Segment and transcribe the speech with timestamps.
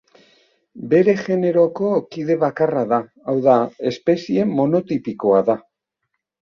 [0.93, 3.61] Bere generoko kide bakarra da, hau da,
[3.95, 5.63] espezie monotipikoa da.